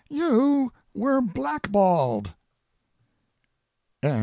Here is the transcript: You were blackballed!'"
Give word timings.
You 0.09 0.73
were 0.95 1.21
blackballed!'" 1.21 2.33